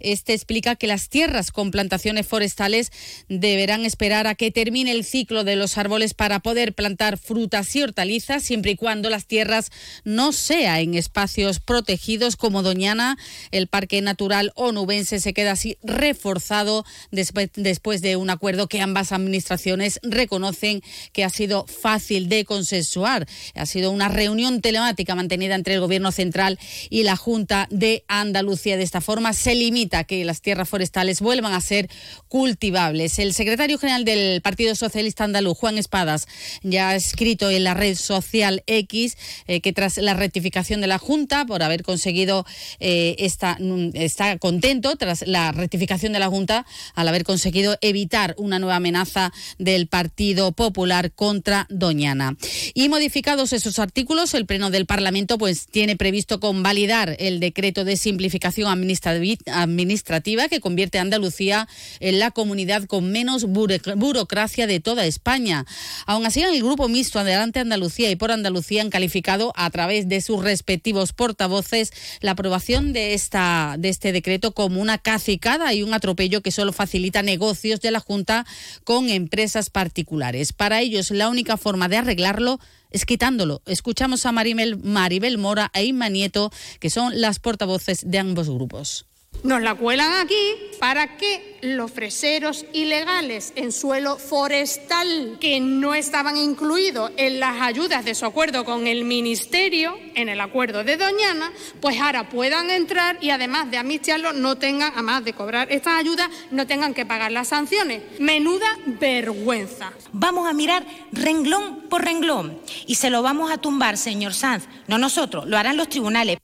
este 0.00 0.34
explica 0.34 0.76
que 0.76 0.86
las 0.86 1.08
tierras 1.08 1.50
con 1.50 1.70
plantaciones 1.70 2.26
forestales 2.26 2.92
deberán 3.28 3.84
esperar 3.84 4.26
a 4.26 4.34
que 4.34 4.50
termine 4.50 4.92
el 4.92 5.04
ciclo 5.04 5.44
de 5.44 5.56
los 5.56 5.78
árboles 5.78 6.14
para 6.14 6.40
poder 6.40 6.74
plantar 6.74 7.18
frutas 7.18 7.74
y 7.76 7.82
hortalizas, 7.82 8.42
siempre 8.42 8.72
y 8.72 8.76
cuando 8.76 9.10
las 9.10 9.26
tierras 9.26 9.70
no 10.04 10.32
sean 10.32 10.78
en 10.78 10.94
espacios 10.94 11.60
protegidos 11.60 12.36
como 12.36 12.62
Doñana. 12.62 13.16
El 13.50 13.66
Parque 13.66 14.00
Natural 14.02 14.52
Onubense 14.54 15.20
se 15.20 15.32
queda 15.32 15.52
así 15.52 15.78
reforzado 15.82 16.84
después 17.10 18.02
de 18.02 18.16
un 18.16 18.30
acuerdo 18.30 18.68
que 18.68 18.80
ambas 18.80 19.12
administraciones 19.12 20.00
reconocen 20.02 20.82
que 21.12 21.24
ha 21.24 21.30
sido 21.30 21.66
fácil 21.66 22.28
de 22.28 22.44
consensuar. 22.44 23.26
Ha 23.54 23.66
sido 23.66 23.90
una 23.90 24.08
reunión 24.08 24.60
telemática 24.60 25.14
mantenida 25.14 25.54
entre 25.54 25.74
el 25.74 25.80
Gobierno 25.80 26.12
central 26.12 26.58
y 26.90 27.02
la 27.02 27.16
Junta 27.16 27.68
de 27.70 28.04
Andalucía. 28.08 28.76
De 28.76 28.82
esta 28.82 29.00
forma, 29.00 29.25
se 29.32 29.54
limita 29.54 30.00
a 30.00 30.04
que 30.04 30.24
las 30.24 30.40
tierras 30.40 30.68
forestales 30.68 31.20
vuelvan 31.20 31.52
a 31.52 31.60
ser 31.60 31.88
cultivables. 32.28 33.18
El 33.18 33.34
secretario 33.34 33.78
general 33.78 34.04
del 34.04 34.40
Partido 34.42 34.74
Socialista 34.74 35.24
Andaluz, 35.24 35.56
Juan 35.58 35.78
Espadas, 35.78 36.28
ya 36.62 36.90
ha 36.90 36.96
escrito 36.96 37.50
en 37.50 37.64
la 37.64 37.74
red 37.74 37.96
social 37.96 38.62
X 38.66 39.16
eh, 39.46 39.60
que 39.60 39.72
tras 39.72 39.98
la 39.98 40.14
rectificación 40.14 40.80
de 40.80 40.86
la 40.86 40.98
Junta 40.98 41.46
por 41.46 41.62
haber 41.62 41.82
conseguido 41.82 42.44
eh, 42.80 43.16
esta, 43.18 43.56
mm, 43.58 43.90
está 43.94 44.38
contento 44.38 44.96
tras 44.96 45.26
la 45.26 45.52
rectificación 45.52 46.12
de 46.12 46.18
la 46.18 46.28
Junta 46.28 46.66
al 46.94 47.08
haber 47.08 47.24
conseguido 47.24 47.76
evitar 47.80 48.34
una 48.38 48.58
nueva 48.58 48.76
amenaza 48.76 49.32
del 49.58 49.86
Partido 49.86 50.52
Popular 50.52 51.12
contra 51.12 51.66
Doñana. 51.70 52.36
Y 52.74 52.88
modificados 52.88 53.52
esos 53.52 53.78
artículos, 53.78 54.34
el 54.34 54.46
Pleno 54.46 54.70
del 54.70 54.86
Parlamento 54.86 55.38
pues 55.38 55.66
tiene 55.66 55.96
previsto 55.96 56.40
convalidar 56.40 57.16
el 57.18 57.40
decreto 57.40 57.84
de 57.84 57.96
simplificación 57.96 58.68
administrativa 58.70 59.15
administrativa 59.46 60.48
que 60.48 60.60
convierte 60.60 60.98
a 60.98 61.02
Andalucía 61.02 61.68
en 62.00 62.18
la 62.18 62.30
comunidad 62.30 62.84
con 62.84 63.10
menos 63.10 63.44
burocracia 63.44 64.66
de 64.66 64.80
toda 64.80 65.06
España. 65.06 65.66
Aún 66.06 66.26
así, 66.26 66.42
el 66.42 66.62
grupo 66.62 66.88
mixto 66.88 67.18
Adelante 67.18 67.60
Andalucía 67.60 68.10
y 68.10 68.16
por 68.16 68.30
Andalucía 68.30 68.82
han 68.82 68.90
calificado 68.90 69.52
a 69.56 69.70
través 69.70 70.08
de 70.08 70.20
sus 70.20 70.42
respectivos 70.42 71.12
portavoces 71.12 71.92
la 72.20 72.32
aprobación 72.32 72.92
de, 72.92 73.14
esta, 73.14 73.76
de 73.78 73.88
este 73.88 74.12
decreto 74.12 74.52
como 74.52 74.80
una 74.80 74.98
cacicada 74.98 75.72
y 75.74 75.82
un 75.82 75.94
atropello 75.94 76.42
que 76.42 76.50
solo 76.50 76.72
facilita 76.72 77.22
negocios 77.22 77.80
de 77.80 77.90
la 77.90 78.00
Junta 78.00 78.46
con 78.84 79.10
empresas 79.10 79.70
particulares. 79.70 80.52
Para 80.52 80.80
ellos, 80.80 81.10
la 81.10 81.28
única 81.28 81.56
forma 81.56 81.88
de 81.88 81.98
arreglarlo 81.98 82.60
es 82.96 83.04
quitándolo. 83.04 83.60
Escuchamos 83.66 84.24
a 84.24 84.32
Maribel, 84.32 84.78
Maribel 84.78 85.36
Mora 85.36 85.70
e 85.74 85.84
Inma 85.84 86.08
Nieto, 86.08 86.50
que 86.80 86.88
son 86.88 87.20
las 87.20 87.38
portavoces 87.38 88.10
de 88.10 88.18
ambos 88.18 88.48
grupos. 88.48 89.04
Nos 89.42 89.62
la 89.62 89.74
cuelan 89.74 90.12
aquí 90.24 90.54
para 90.80 91.16
que 91.16 91.56
los 91.62 91.90
freseros 91.90 92.64
ilegales 92.72 93.52
en 93.56 93.72
suelo 93.72 94.18
forestal 94.18 95.38
que 95.40 95.60
no 95.60 95.94
estaban 95.94 96.36
incluidos 96.36 97.10
en 97.16 97.40
las 97.40 97.60
ayudas 97.60 98.04
de 98.04 98.14
su 98.14 98.26
acuerdo 98.26 98.64
con 98.64 98.86
el 98.86 99.04
Ministerio, 99.04 99.98
en 100.14 100.28
el 100.28 100.40
acuerdo 100.40 100.84
de 100.84 100.96
Doñana, 100.96 101.52
pues 101.80 102.00
ahora 102.00 102.28
puedan 102.28 102.70
entrar 102.70 103.18
y 103.20 103.30
además 103.30 103.70
de 103.70 103.78
amnistiarlo 103.78 104.32
no 104.32 104.56
tengan, 104.56 104.92
además 104.94 105.24
de 105.24 105.32
cobrar 105.32 105.70
estas 105.70 105.98
ayudas, 105.98 106.28
no 106.50 106.66
tengan 106.66 106.94
que 106.94 107.06
pagar 107.06 107.32
las 107.32 107.48
sanciones. 107.48 108.02
Menuda 108.18 108.66
vergüenza. 108.86 109.92
Vamos 110.12 110.48
a 110.48 110.52
mirar 110.52 110.86
renglón 111.12 111.82
por 111.88 112.04
renglón 112.04 112.60
y 112.86 112.96
se 112.96 113.10
lo 113.10 113.22
vamos 113.22 113.50
a 113.50 113.58
tumbar, 113.58 113.96
señor 113.96 114.34
Sanz. 114.34 114.64
No 114.86 114.98
nosotros, 114.98 115.46
lo 115.46 115.56
harán 115.56 115.76
los 115.76 115.88
tribunales. 115.88 116.38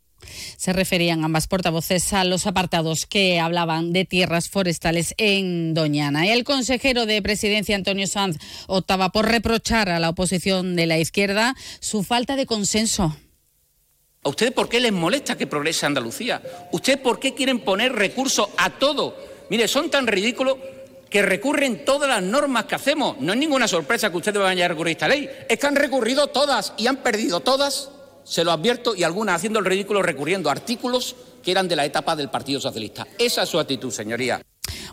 Se 0.63 0.73
referían 0.73 1.25
ambas 1.25 1.49
portavoces 1.49 2.13
a 2.13 2.23
los 2.23 2.47
apartados 2.47 3.05
que 3.05 3.41
hablaban 3.41 3.93
de 3.93 4.05
tierras 4.05 4.49
forestales 4.49 5.13
en 5.17 5.75
Doñana. 5.75 6.33
El 6.33 6.45
consejero 6.45 7.05
de 7.05 7.21
presidencia, 7.21 7.75
Antonio 7.75 8.07
Sanz, 8.07 8.37
optaba 8.69 9.11
por 9.11 9.27
reprochar 9.27 9.89
a 9.89 9.99
la 9.99 10.11
oposición 10.11 10.77
de 10.77 10.87
la 10.87 11.01
izquierda 11.01 11.57
su 11.81 12.05
falta 12.05 12.37
de 12.37 12.47
consenso. 12.47 13.17
¿A 14.23 14.29
ustedes 14.29 14.53
por 14.53 14.69
qué 14.69 14.79
les 14.79 14.93
molesta 14.93 15.37
que 15.37 15.49
progrese 15.49 15.85
Andalucía? 15.85 16.41
¿Ustedes 16.71 17.01
por 17.01 17.19
qué 17.19 17.35
quieren 17.35 17.59
poner 17.59 17.93
recursos 17.93 18.49
a 18.57 18.71
todo? 18.71 19.17
Mire, 19.51 19.67
son 19.67 19.91
tan 19.91 20.07
ridículos 20.07 20.59
que 21.11 21.23
recurren 21.23 21.85
todas 21.85 22.09
las 22.09 22.23
normas 22.23 22.67
que 22.67 22.77
hacemos. 22.77 23.21
No 23.21 23.33
es 23.33 23.39
ninguna 23.41 23.67
sorpresa 23.67 24.13
que 24.13 24.19
ustedes 24.19 24.41
vayan 24.41 24.67
a 24.67 24.69
recurrir 24.69 24.93
esta 24.93 25.09
ley. 25.09 25.29
Es 25.49 25.59
que 25.59 25.67
han 25.67 25.75
recurrido 25.75 26.29
todas 26.29 26.73
y 26.77 26.87
han 26.87 26.99
perdido 26.99 27.41
todas 27.41 27.91
se 28.25 28.45
lo 28.45 28.53
advierto, 28.53 28.95
y 28.95 29.05
algunas 29.05 29.37
haciendo 29.37 29.59
el 29.59 29.65
ridículo 29.65 30.03
recurriendo 30.03 30.49
a 30.49 30.53
artículos 30.53 31.17
que 31.43 31.51
eran 31.51 31.69
de 31.69 31.77
la 31.77 31.85
etapa 31.85 32.17
del 32.17 32.31
Partido 32.31 32.61
Socialista. 32.61 33.07
Esa 33.19 33.43
es 33.43 33.49
su 33.49 33.59
actitud, 33.59 33.91
señoría. 33.91 34.41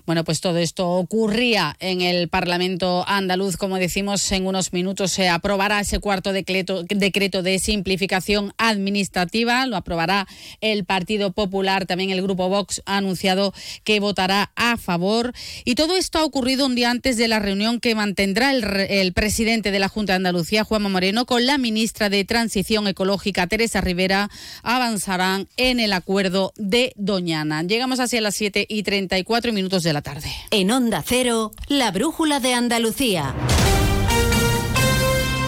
Bueno, 0.09 0.23
pues 0.23 0.41
todo 0.41 0.57
esto 0.57 0.89
ocurría 0.89 1.77
en 1.79 2.01
el 2.01 2.29
Parlamento 2.29 3.05
andaluz. 3.07 3.57
Como 3.57 3.77
decimos, 3.77 4.31
en 4.31 4.47
unos 4.47 4.73
minutos 4.73 5.11
se 5.11 5.29
aprobará 5.29 5.81
ese 5.81 5.99
cuarto 5.99 6.33
decreto, 6.33 6.81
decreto 6.81 7.43
de 7.43 7.59
simplificación 7.59 8.51
administrativa. 8.57 9.67
Lo 9.67 9.77
aprobará 9.77 10.27
el 10.61 10.83
Partido 10.83 11.31
Popular. 11.31 11.85
También 11.85 12.09
el 12.09 12.23
Grupo 12.23 12.49
Vox 12.49 12.81
ha 12.87 12.97
anunciado 12.97 13.53
que 13.83 13.99
votará 13.99 14.51
a 14.55 14.77
favor. 14.77 15.31
Y 15.63 15.75
todo 15.75 15.95
esto 15.95 16.17
ha 16.17 16.25
ocurrido 16.25 16.65
un 16.65 16.73
día 16.73 16.89
antes 16.89 17.15
de 17.17 17.27
la 17.27 17.37
reunión 17.37 17.79
que 17.79 17.93
mantendrá 17.93 18.49
el, 18.51 18.63
el 18.65 19.13
presidente 19.13 19.69
de 19.69 19.77
la 19.77 19.89
Junta 19.89 20.13
de 20.13 20.17
Andalucía, 20.17 20.63
Juanma 20.63 20.89
Moreno, 20.89 21.27
con 21.27 21.45
la 21.45 21.59
ministra 21.59 22.09
de 22.09 22.25
Transición 22.25 22.87
Ecológica, 22.87 23.45
Teresa 23.45 23.79
Rivera. 23.79 24.31
Avanzarán 24.63 25.47
en 25.55 25.79
el 25.79 25.93
acuerdo 25.93 26.51
de 26.55 26.93
Doñana. 26.95 27.61
Llegamos 27.61 27.99
hacia 27.99 28.21
las 28.21 28.33
7 28.33 28.65
y 28.67 28.81
34 28.81 29.53
minutos 29.53 29.83
de 29.83 29.93
la 29.93 29.98
tarde. 30.01 30.31
En 30.51 30.71
Onda 30.71 31.03
Cero, 31.05 31.51
la 31.67 31.91
brújula 31.91 32.39
de 32.39 32.53
Andalucía. 32.53 33.33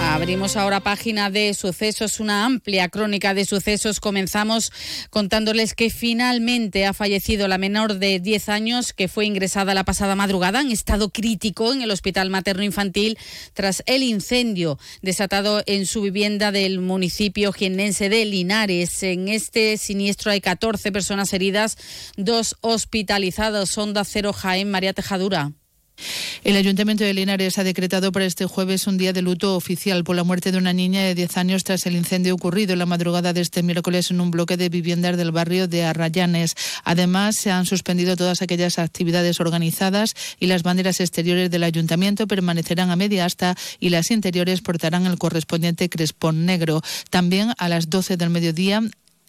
Abrimos 0.04 0.58
ahora 0.58 0.80
página 0.80 1.30
de 1.30 1.54
sucesos, 1.54 2.20
una 2.20 2.46
amplia 2.46 2.90
crónica 2.90 3.34
de 3.34 3.46
sucesos. 3.46 4.00
Comenzamos 4.00 4.72
contándoles 5.10 5.76
que 5.76 5.90
finalmente 5.90 6.86
ha 6.86 6.94
fallecido 6.94 7.48
la 7.48 7.58
menor 7.58 7.96
de 7.96 8.20
10 8.20 8.50
años 8.50 8.94
que 8.94 9.08
fue 9.08 9.26
ingresada 9.26 9.74
la 9.74 9.84
pasada 9.84 10.16
madrugada 10.16 10.62
en 10.62 10.72
estado 10.72 11.10
crítico 11.10 11.72
en 11.72 11.82
el 11.82 11.92
Hospital 11.92 12.30
Materno 12.30 12.64
Infantil 12.64 13.18
tras 13.54 13.84
el 13.86 14.04
incendio 14.04 14.80
desatado 15.02 15.62
en 15.66 15.86
su 15.86 16.02
vivienda 16.02 16.52
del 16.52 16.80
municipio 16.80 17.54
jiennense 17.54 18.10
de 18.10 18.26
Linares. 18.26 19.04
En 19.04 19.28
este 19.28 19.78
siniestro 19.78 20.32
hay 20.32 20.42
14 20.42 20.92
personas 20.92 21.32
heridas, 21.34 21.78
dos 22.18 22.58
hospitalizados. 22.62 23.78
Onda 23.78 24.04
Cero 24.04 24.34
Jaén, 24.34 24.72
María 24.72 24.94
Tejadura. 24.94 25.52
El 26.44 26.56
Ayuntamiento 26.56 27.04
de 27.04 27.14
Linares 27.14 27.60
ha 27.60 27.64
decretado 27.64 28.12
para 28.12 28.26
este 28.26 28.48
jueves 28.48 28.88
un 28.88 28.98
día 28.98 29.14
de 29.14 29.22
luto 29.22 29.56
oficial 29.56 30.04
por 30.04 30.16
la 30.16 30.24
muerte 30.24 30.52
de 30.52 30.58
una 30.58 30.74
niña 30.74 31.04
de 31.04 31.14
10 31.14 31.38
años 31.38 31.64
tras 31.64 31.86
el 31.86 31.96
incendio 31.96 32.34
ocurrido 32.34 32.74
en 32.74 32.80
la 32.80 32.88
madrugada 32.88 33.32
de 33.32 33.42
este 33.42 33.62
miércoles 33.62 34.10
en 34.10 34.22
un 34.22 34.32
bloque 34.32 34.58
de 34.58 34.70
viviendas 34.70 35.18
del 35.18 35.32
barrio 35.32 35.68
de 35.68 35.84
Arrayanes. 35.84 36.56
Además, 36.84 37.36
se 37.36 37.52
han 37.52 37.68
suspendido 37.68 38.16
todas 38.16 38.42
aquellas 38.42 38.80
actividades 38.80 39.40
organizadas 39.40 40.16
y 40.40 40.48
las 40.48 40.64
banderas 40.64 41.00
exteriores 41.00 41.52
del 41.52 41.64
Ayuntamiento 41.64 42.26
permanecerán 42.26 42.90
a 42.90 42.96
media 42.96 43.26
asta 43.26 43.56
y 43.80 43.90
las 43.90 44.10
interiores 44.10 44.62
portarán 44.62 45.06
el 45.06 45.20
correspondiente 45.20 45.90
crespón 45.90 46.46
negro. 46.48 46.82
También 47.12 47.54
a 47.60 47.70
las 47.70 47.90
12 47.92 48.18
del 48.18 48.32
mediodía 48.32 48.82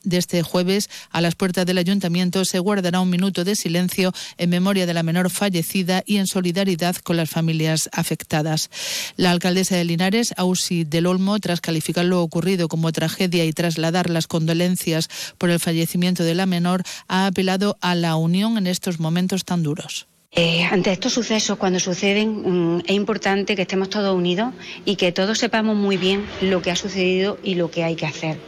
de 0.04 0.18
este 0.18 0.42
jueves, 0.42 0.90
a 1.10 1.20
las 1.20 1.34
puertas 1.34 1.66
del 1.66 1.78
ayuntamiento 1.78 2.44
se 2.44 2.58
guardará 2.58 3.00
un 3.00 3.10
minuto 3.10 3.44
de 3.44 3.56
silencio 3.56 4.12
en 4.36 4.50
memoria 4.50 4.86
de 4.86 4.94
la 4.94 5.02
menor 5.02 5.30
fallecida 5.30 6.02
y 6.06 6.16
en 6.16 6.26
solidaridad 6.26 6.96
con 6.96 7.16
las 7.16 7.30
familias 7.30 7.88
afectadas. 7.92 8.70
La 9.16 9.30
alcaldesa 9.30 9.76
de 9.76 9.84
Linares, 9.84 10.34
Ausi 10.36 10.84
del 10.84 11.06
Olmo, 11.06 11.38
tras 11.38 11.60
calificar 11.60 12.04
lo 12.04 12.22
ocurrido 12.22 12.68
como 12.68 12.92
tragedia 12.92 13.44
y 13.44 13.52
trasladar 13.52 14.10
las 14.10 14.26
condolencias 14.26 15.08
por 15.38 15.50
el 15.50 15.60
fallecimiento 15.60 16.24
de 16.24 16.34
la 16.34 16.46
menor, 16.46 16.82
ha 17.08 17.26
apelado 17.26 17.76
a 17.80 17.94
la 17.94 18.16
unión 18.16 18.58
en 18.58 18.66
estos 18.66 19.00
momentos 19.00 19.44
tan 19.44 19.62
duros. 19.62 20.06
Eh, 20.34 20.64
ante 20.64 20.90
estos 20.90 21.12
sucesos, 21.12 21.58
cuando 21.58 21.78
suceden, 21.78 22.76
mm, 22.76 22.80
es 22.86 22.94
importante 22.96 23.54
que 23.54 23.62
estemos 23.62 23.90
todos 23.90 24.16
unidos 24.16 24.54
y 24.86 24.96
que 24.96 25.12
todos 25.12 25.38
sepamos 25.38 25.76
muy 25.76 25.98
bien 25.98 26.24
lo 26.40 26.62
que 26.62 26.70
ha 26.70 26.76
sucedido 26.76 27.38
y 27.44 27.54
lo 27.54 27.70
que 27.70 27.84
hay 27.84 27.96
que 27.96 28.06
hacer. 28.06 28.38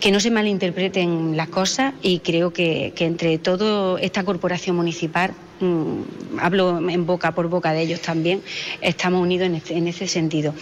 Que 0.00 0.10
no 0.10 0.18
se 0.18 0.30
malinterpreten 0.30 1.36
las 1.36 1.48
cosas 1.50 1.92
y 2.02 2.20
creo 2.20 2.52
que, 2.52 2.94
entre 2.96 3.36
toda 3.36 4.00
esta 4.00 4.24
corporación 4.24 4.76
municipal, 4.76 5.34
mm, 5.60 6.38
hablo 6.40 6.78
en 6.88 7.04
boca 7.04 7.34
por 7.34 7.48
boca 7.48 7.72
de 7.72 7.82
ellos 7.82 8.00
también, 8.00 8.42
estamos 8.80 9.20
unidos 9.20 9.50
en 9.68 9.88
ese 9.88 10.08
sentido. 10.08 10.54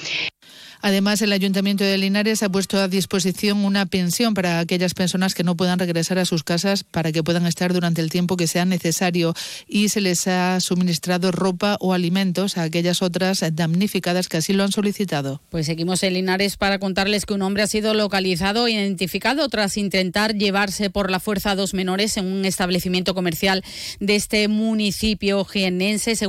Además, 0.80 1.20
el 1.22 1.32
Ayuntamiento 1.32 1.84
de 1.84 1.98
Linares 1.98 2.42
ha 2.42 2.48
puesto 2.48 2.78
a 2.78 2.88
disposición 2.88 3.64
una 3.64 3.86
pensión 3.86 4.34
para 4.34 4.58
aquellas 4.60 4.94
personas 4.94 5.34
que 5.34 5.44
no 5.44 5.56
puedan 5.56 5.78
regresar 5.78 6.18
a 6.18 6.24
sus 6.24 6.44
casas 6.44 6.84
para 6.84 7.12
que 7.12 7.22
puedan 7.22 7.46
estar 7.46 7.72
durante 7.72 8.00
el 8.00 8.10
tiempo 8.10 8.36
que 8.36 8.46
sea 8.46 8.64
necesario 8.64 9.34
y 9.66 9.88
se 9.88 10.00
les 10.00 10.26
ha 10.28 10.60
suministrado 10.60 11.32
ropa 11.32 11.76
o 11.80 11.92
alimentos 11.94 12.56
a 12.56 12.62
aquellas 12.62 13.02
otras 13.02 13.42
damnificadas 13.52 14.28
que 14.28 14.36
así 14.38 14.52
lo 14.52 14.64
han 14.64 14.72
solicitado. 14.72 15.40
Pues 15.50 15.66
seguimos 15.66 16.02
en 16.02 16.14
Linares 16.14 16.56
para 16.56 16.78
contarles 16.78 17.26
que 17.26 17.34
un 17.34 17.42
hombre 17.42 17.62
ha 17.62 17.66
sido 17.66 17.94
localizado 17.94 18.66
e 18.66 18.72
identificado 18.72 19.48
tras 19.48 19.76
intentar 19.76 20.34
llevarse 20.34 20.90
por 20.90 21.10
la 21.10 21.20
fuerza 21.20 21.52
a 21.52 21.54
dos 21.56 21.74
menores 21.74 22.16
en 22.16 22.26
un 22.26 22.44
establecimiento 22.44 23.14
comercial 23.14 23.64
de 24.00 24.14
este 24.16 24.48
municipio 24.48 25.44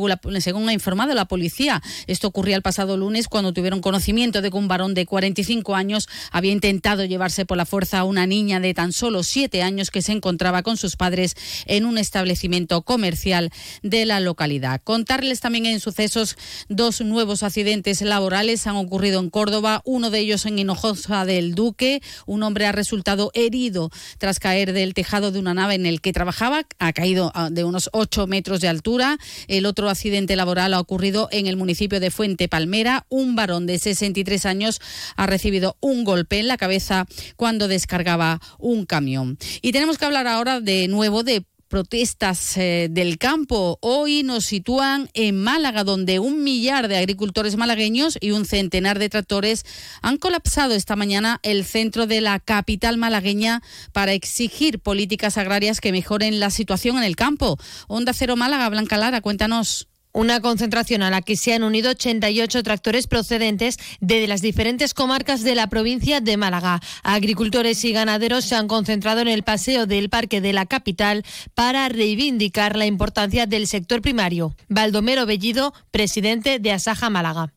la- 0.08 0.20
según 0.42 0.68
ha 0.70 0.74
informado 0.74 1.14
la 1.14 1.26
policía. 1.26 1.82
Esto 2.08 2.28
ocurría 2.28 2.56
el 2.56 2.62
pasado 2.62 2.98
lunes 2.98 3.28
cuando 3.28 3.54
tuvieron 3.54 3.82
conocimiento 3.82 4.39
de 4.42 4.52
que 4.52 4.58
un 4.58 4.68
varón 4.68 4.94
de 4.94 5.06
45 5.06 5.76
años 5.76 6.08
había 6.32 6.52
intentado 6.52 7.06
llevarse 7.06 7.46
por 7.46 7.58
la 7.58 7.66
fuerza 7.66 8.00
a 8.00 8.04
una 8.04 8.28
niña 8.28 8.60
de 8.60 8.74
tan 8.74 8.94
solo 8.94 9.24
7 9.24 9.62
años 9.62 9.92
que 9.92 10.02
se 10.02 10.12
encontraba 10.12 10.64
con 10.64 10.78
sus 10.78 10.96
padres 10.96 11.36
en 11.66 11.86
un 11.86 11.98
establecimiento 11.98 12.82
comercial 12.82 13.52
de 13.84 14.06
la 14.06 14.20
localidad. 14.20 14.82
Contarles 14.84 15.40
también 15.40 15.66
en 15.66 15.80
sucesos 15.80 16.38
dos 16.68 17.02
nuevos 17.02 17.44
accidentes 17.44 18.02
laborales 18.02 18.68
han 18.68 18.76
ocurrido 18.76 19.20
en 19.20 19.30
Córdoba, 19.30 19.82
uno 19.86 20.10
de 20.10 20.20
ellos 20.20 20.46
en 20.46 20.60
Hinojosa 20.60 21.26
del 21.26 21.56
Duque. 21.56 22.02
Un 22.26 22.44
hombre 22.44 22.66
ha 22.66 22.72
resultado 22.72 23.32
herido 23.34 23.90
tras 24.18 24.40
caer 24.40 24.74
del 24.74 24.94
tejado 24.94 25.32
de 25.32 25.40
una 25.40 25.54
nave 25.54 25.76
en 25.76 25.86
el 25.86 26.02
que 26.02 26.14
trabajaba, 26.14 26.64
ha 26.80 26.94
caído 26.94 27.32
de 27.52 27.64
unos 27.64 27.90
8 27.94 28.28
metros 28.28 28.62
de 28.62 28.68
altura. 28.68 29.18
El 29.48 29.66
otro 29.66 29.90
accidente 29.90 30.36
laboral 30.36 30.74
ha 30.74 30.80
ocurrido 30.80 31.28
en 31.32 31.48
el 31.48 31.58
municipio 31.58 32.00
de 32.00 32.12
Fuente 32.12 32.48
Palmera. 32.48 33.06
Un 33.10 33.36
varón 33.36 33.66
de 33.66 33.80
63 33.80 34.29
años 34.46 34.82
ha 35.16 35.26
recibido 35.26 35.78
un 35.80 36.04
golpe 36.04 36.40
en 36.40 36.48
la 36.48 36.58
cabeza 36.58 37.06
cuando 37.36 37.68
descargaba 37.68 38.40
un 38.58 38.86
camión. 38.86 39.38
Y 39.62 39.72
tenemos 39.72 39.98
que 39.98 40.06
hablar 40.06 40.28
ahora 40.28 40.62
de 40.62 40.88
nuevo 40.88 41.24
de 41.24 41.46
protestas 41.70 42.58
eh, 42.58 42.88
del 42.90 43.18
campo. 43.18 43.78
Hoy 43.82 44.24
nos 44.24 44.46
sitúan 44.46 45.10
en 45.14 45.42
Málaga, 45.42 45.84
donde 45.84 46.20
un 46.20 46.44
millar 46.44 46.88
de 46.88 46.98
agricultores 46.98 47.56
malagueños 47.56 48.18
y 48.20 48.32
un 48.32 48.46
centenar 48.46 49.00
de 49.00 49.08
tractores 49.08 49.66
han 50.02 50.18
colapsado 50.18 50.74
esta 50.74 50.96
mañana 50.96 51.40
el 51.44 51.64
centro 51.64 52.08
de 52.08 52.22
la 52.22 52.40
capital 52.40 52.98
malagueña 52.98 53.62
para 53.94 54.14
exigir 54.14 54.80
políticas 54.80 55.38
agrarias 55.38 55.80
que 55.80 55.92
mejoren 55.92 56.40
la 56.40 56.50
situación 56.50 56.98
en 56.98 57.04
el 57.04 57.16
campo. 57.16 57.58
Onda 57.88 58.14
Cero 58.14 58.36
Málaga, 58.36 58.68
Blanca 58.70 58.98
Lara, 58.98 59.22
cuéntanos. 59.22 59.89
Una 60.12 60.40
concentración 60.42 61.04
a 61.04 61.12
la 61.12 61.22
que 61.22 61.36
se 61.36 61.54
han 61.54 61.64
unido 61.64 61.92
88 61.92 62.64
tractores 62.64 63.06
procedentes 63.08 63.78
de 64.00 64.28
las 64.28 64.42
diferentes 64.42 64.94
comarcas 64.94 65.44
de 65.44 65.54
la 65.54 65.68
provincia 65.68 66.20
de 66.20 66.36
Málaga. 66.36 66.80
Agricultores 67.04 67.84
y 67.86 67.92
ganaderos 67.92 68.46
se 68.46 68.56
han 68.56 68.68
concentrado 68.68 69.22
en 69.22 69.28
el 69.28 69.44
paseo 69.44 69.86
del 69.86 70.10
Parque 70.10 70.42
de 70.42 70.54
la 70.54 70.66
capital 70.66 71.24
para 71.54 71.88
reivindicar 71.90 72.76
la 72.76 72.88
importancia 72.88 73.46
del 73.46 73.68
sector 73.68 74.02
primario. 74.02 74.56
Baldomero 74.68 75.26
Bellido, 75.28 75.74
presidente 75.92 76.60
de 76.60 76.72
Asaja 76.72 77.10
Málaga. 77.10 77.54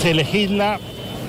se 0.00 0.14
legisla 0.14 0.80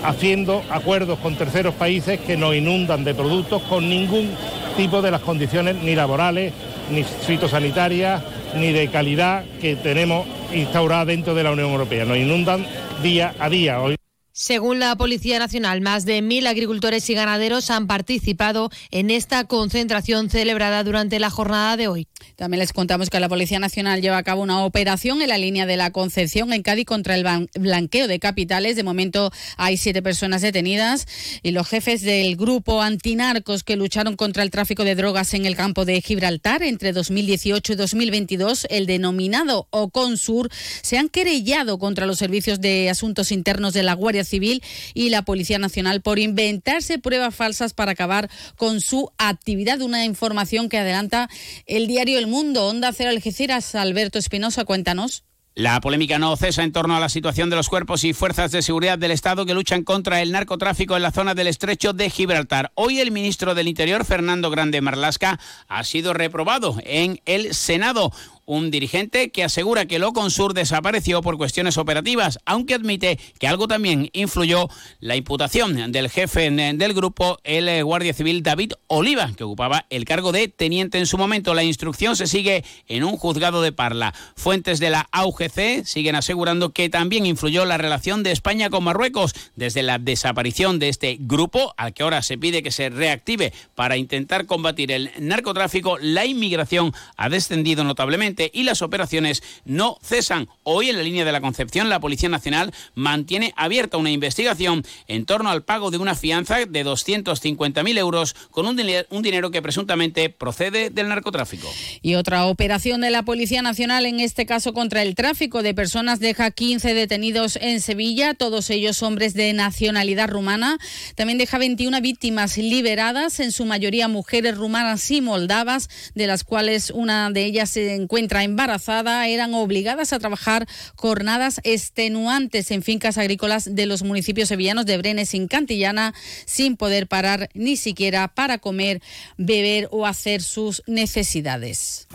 haciendo 0.04 0.64
acuerdos 0.70 1.20
con 1.20 1.36
terceros 1.38 1.76
países 1.76 2.20
que 2.20 2.38
nos 2.38 2.56
inundan 2.56 3.04
de 3.04 3.14
productos 3.14 3.62
con 3.64 3.90
ningún 3.90 4.32
tipo 4.76 5.02
de 5.02 5.12
las 5.12 5.22
condiciones 5.22 5.76
ni 5.84 5.96
laborales, 5.96 6.54
ni 6.92 7.04
fitosanitarias, 7.04 8.22
ni 8.56 8.72
de 8.72 8.88
calidad 8.90 9.44
que 9.62 9.76
tenemos 9.76 10.26
instaurada 10.54 11.06
dentro 11.06 11.34
de 11.34 11.44
la 11.44 11.52
Unión 11.52 11.72
Europea. 11.72 12.06
Nos 12.06 12.18
inundan 12.18 12.66
día 13.02 13.34
a 13.40 13.50
día. 13.50 13.80
Hoy 13.82 13.96
Según 14.36 14.80
la 14.80 14.96
Policía 14.96 15.38
Nacional, 15.38 15.82
más 15.82 16.06
de 16.06 16.24
mil 16.24 16.48
agricultores 16.48 17.08
y 17.08 17.14
ganaderos 17.14 17.70
han 17.70 17.86
participado 17.86 18.72
en 18.90 19.12
esta 19.12 19.44
concentración 19.44 20.32
celebrada 20.32 20.84
durante 20.84 21.20
la 21.20 21.30
jornada 21.30 21.78
de 21.78 21.88
hoy. 21.88 22.08
También 22.36 22.58
les 22.58 22.74
contamos 22.74 23.12
que 23.12 23.20
la 23.20 23.30
Policía 23.30 23.60
Nacional 23.60 24.02
lleva 24.02 24.18
a 24.18 24.24
cabo 24.24 24.42
una 24.42 24.66
operación 24.66 25.22
en 25.22 25.30
la 25.30 25.38
línea 25.38 25.68
de 25.68 25.78
la 25.78 25.92
Concepción 25.92 26.52
en 26.52 26.64
Cádiz 26.64 26.86
contra 26.86 27.14
el 27.14 27.48
blanqueo 27.54 28.08
de 28.08 28.18
capitales. 28.18 28.76
De 28.76 28.82
momento 28.82 29.32
hay 29.56 29.78
siete 29.78 30.02
personas 30.02 30.42
detenidas 30.42 31.06
y 31.44 31.52
los 31.52 31.68
jefes 31.68 32.02
del 32.02 32.36
grupo 32.36 32.82
antinarcos 32.82 33.64
que 33.64 33.76
lucharon 33.76 34.16
contra 34.16 34.42
el 34.42 34.50
tráfico 34.50 34.84
de 34.84 34.96
drogas 34.96 35.36
en 35.36 35.46
el 35.46 35.56
campo 35.56 35.86
de 35.86 36.02
Gibraltar 36.02 36.64
entre 36.64 36.92
2018 36.92 37.74
y 37.74 37.76
2022, 37.76 38.66
el 38.72 38.88
denominado 38.88 39.68
Oconsur, 39.70 40.50
se 40.82 40.98
han 40.98 41.10
querellado 41.10 41.78
contra 41.78 42.08
los 42.08 42.18
servicios 42.18 42.60
de 42.62 42.90
asuntos 42.90 43.32
internos 43.32 43.74
de 43.74 43.84
la 43.84 43.94
Guardia 43.94 44.23
Civil 44.24 44.64
y 44.94 45.10
la 45.10 45.24
Policía 45.24 45.60
Nacional 45.60 46.02
por 46.02 46.20
inventarse 46.20 47.00
pruebas 47.00 47.36
falsas 47.36 47.74
para 47.74 47.92
acabar 47.92 48.30
con 48.56 48.82
su 48.82 49.12
actividad. 49.18 49.82
Una 49.82 50.06
información 50.06 50.70
que 50.70 50.78
adelanta 50.78 51.30
el 51.66 51.88
diario 51.88 52.20
El 52.20 52.28
Mundo. 52.28 52.68
Onda 52.68 52.92
Cero 52.94 53.10
Algeciras, 53.10 53.76
Alberto 53.76 54.20
Espinosa, 54.20 54.66
cuéntanos. 54.66 55.24
La 55.56 55.80
polémica 55.82 56.18
no 56.18 56.36
cesa 56.36 56.64
en 56.64 56.72
torno 56.72 56.96
a 56.96 57.00
la 57.00 57.10
situación 57.10 57.52
de 57.52 57.56
los 57.56 57.70
cuerpos 57.70 58.04
y 58.06 58.14
fuerzas 58.14 58.52
de 58.52 58.64
seguridad 58.64 58.98
del 58.98 59.12
Estado 59.12 59.46
que 59.46 59.54
luchan 59.54 59.84
contra 59.84 60.20
el 60.24 60.32
narcotráfico 60.32 60.96
en 60.96 61.04
la 61.04 61.12
zona 61.12 61.36
del 61.36 61.46
estrecho 61.46 61.94
de 61.94 62.10
Gibraltar. 62.10 62.72
Hoy 62.74 63.00
el 63.00 63.12
ministro 63.12 63.54
del 63.54 63.68
Interior, 63.68 64.04
Fernando 64.04 64.50
Grande 64.50 64.82
Marlasca, 64.82 65.40
ha 65.68 65.84
sido 65.84 66.14
reprobado 66.16 66.78
en 66.86 67.22
el 67.28 67.54
Senado. 67.54 68.12
Un 68.46 68.72
dirigente 68.72 69.32
que 69.32 69.46
asegura 69.46 69.86
que 69.86 69.96
el 69.96 70.04
Oconsur 70.04 70.54
desapareció 70.54 71.22
por 71.22 71.38
cuestiones 71.38 71.78
operativas, 71.78 72.40
aunque 72.46 72.74
admite 72.74 73.18
que 73.40 73.48
algo 73.48 73.70
también 73.70 74.10
influyó 74.12 74.68
la 75.00 75.16
imputación 75.16 75.94
del 75.94 76.10
jefe 76.10 76.52
del 76.52 76.94
grupo, 76.94 77.40
el 77.46 77.70
eh, 77.70 77.84
guardia 77.84 78.14
civil 78.14 78.44
David 78.44 78.74
Oliva, 78.88 79.32
que 79.38 79.46
ocupaba 79.46 79.86
el 79.90 80.04
cargo 80.04 80.34
de 80.34 80.50
teniente 80.50 80.98
en 80.98 81.06
su 81.06 81.18
momento. 81.18 81.54
La 81.54 81.64
instrucción 81.64 82.18
se 82.18 82.28
sigue 82.28 82.66
en 82.90 83.06
un 83.06 83.16
juzgado 83.16 83.62
de 83.62 83.72
Parla. 83.72 84.14
Fuentes 84.36 84.80
de 84.80 84.90
la 84.90 85.08
AUGC 85.14 85.86
siguen 85.86 86.16
asegurando 86.16 86.74
que 86.74 86.90
también 86.90 87.26
influyó 87.26 87.64
la 87.64 87.78
relación 87.78 88.24
de 88.24 88.32
España 88.32 88.70
con 88.70 88.84
Marruecos 88.84 89.34
desde 89.56 89.84
la 89.84 90.00
desaparición 90.00 90.80
de 90.80 90.90
este 90.90 91.18
grupo, 91.20 91.74
al 91.78 91.94
que 91.94 92.04
ahora 92.04 92.22
se 92.22 92.38
pide 92.38 92.62
que 92.62 92.72
se 92.72 92.90
reactive 92.90 93.54
para 93.74 93.96
intentar 93.96 94.48
combatir 94.48 94.92
el 94.92 95.12
narcotráfico. 95.20 95.98
La 96.00 96.26
inmigración 96.26 96.94
ha 97.16 97.30
descendido 97.30 97.86
notablemente 97.86 98.33
y 98.54 98.64
las 98.64 98.82
operaciones 98.82 99.44
no 99.66 99.98
cesan. 100.02 100.48
Hoy 100.64 100.90
en 100.90 100.98
la 100.98 101.04
línea 101.04 101.26
de 101.26 101.32
la 101.32 101.42
Concepción 101.42 101.90
la 101.90 102.00
Policía 102.00 102.30
Nacional 102.30 102.74
mantiene 102.96 103.54
abierta 103.56 103.98
una 103.98 104.12
investigación 104.12 104.84
en 105.08 105.26
torno 105.26 105.50
al 105.50 105.64
pago 105.64 105.92
de 105.92 105.98
una 105.98 106.16
fianza 106.16 106.58
de 106.58 106.86
250.000 106.86 107.98
euros 107.98 108.36
con 108.52 108.66
un, 108.66 108.80
un 109.10 109.22
dinero 109.22 109.52
que 109.52 109.62
presuntamente 109.62 110.30
procede 110.30 110.90
del 110.90 111.10
narcotráfico. 111.10 111.68
Y 112.02 112.16
otra 112.16 112.48
operación 112.48 113.02
de 113.02 113.12
la 113.12 113.24
Policía 113.24 113.62
Nacional, 113.62 114.06
en 114.06 114.20
este 114.20 114.46
caso 114.46 114.74
contra 114.74 115.02
el 115.02 115.16
tráfico 115.16 115.64
de 115.64 115.74
personas, 115.74 116.20
deja 116.20 116.52
15 116.52 116.94
detenidos 116.94 117.58
en 117.62 117.82
Sevilla, 117.82 118.34
todos 118.34 118.70
ellos 118.70 119.04
hombres 119.04 119.34
de 119.34 119.54
nacionalidad 119.54 120.30
rumana. 120.30 120.78
También 121.16 121.38
deja 121.38 121.58
21 121.58 122.02
víctimas 122.02 122.58
liberadas, 122.58 123.40
en 123.40 123.52
su 123.52 123.66
mayoría 123.66 124.08
mujeres 124.08 124.58
rumanas 124.58 125.10
y 125.12 125.22
moldavas, 125.22 125.90
de 126.16 126.28
las 126.28 126.44
cuales 126.44 126.92
una 126.92 127.30
de 127.30 127.46
ellas 127.46 127.70
se 127.70 127.94
encuentra 127.96 128.23
embarazada. 128.32 129.28
Eran 129.28 129.54
obligadas 129.54 130.14
a 130.14 130.20
trabajar 130.20 130.68
jornadas 130.96 131.60
extenuantes 131.64 132.72
en 132.72 132.82
fincas 132.84 133.18
agrícolas 133.18 133.76
de 133.76 133.86
los 133.86 134.04
municipios 134.04 134.50
sevillanos 134.50 134.86
de 134.86 134.98
Brenes 134.98 135.34
y 135.34 135.48
Cantillana, 135.48 136.14
sin 136.46 136.78
poder 136.78 137.08
parar 137.08 137.50
ni 137.54 137.78
siquiera 137.78 138.28
para 138.28 138.58
comer, 138.58 139.02
beber 139.38 139.88
o 139.92 140.06
hacer 140.06 140.42
sus 140.42 140.84
necesidades. 140.88 142.08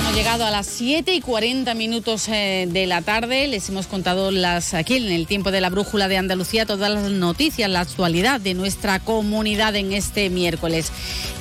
Hemos 0.00 0.14
llegado 0.14 0.46
a 0.46 0.50
las 0.50 0.66
7 0.66 1.14
y 1.14 1.20
40 1.20 1.74
minutos 1.74 2.26
eh, 2.28 2.66
de 2.70 2.86
la 2.86 3.02
tarde. 3.02 3.46
Les 3.48 3.68
hemos 3.68 3.86
contado 3.86 4.30
las 4.30 4.72
aquí 4.72 4.96
en 4.96 5.12
el 5.12 5.26
tiempo 5.26 5.50
de 5.50 5.60
la 5.60 5.68
brújula 5.68 6.08
de 6.08 6.16
Andalucía 6.16 6.64
todas 6.64 6.90
las 6.90 7.10
noticias, 7.10 7.68
la 7.68 7.80
actualidad 7.80 8.40
de 8.40 8.54
nuestra 8.54 8.98
comunidad 9.00 9.76
en 9.76 9.92
este 9.92 10.30
miércoles. 10.30 10.90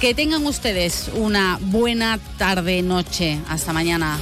Que 0.01 0.13
tengan 0.13 0.45
ustedes 0.45 1.09
una 1.15 1.57
buena 1.61 2.19
tarde 2.37 2.81
noche. 2.81 3.39
Hasta 3.47 3.71
mañana. 3.71 4.19